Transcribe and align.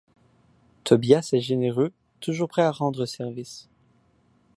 Tobias 0.83 1.29
est 1.33 1.41
généreux, 1.41 1.93
toujours 2.21 2.47
prêt 2.49 2.63
à 2.63 2.71
rendre 2.71 3.05
service. 3.05 3.69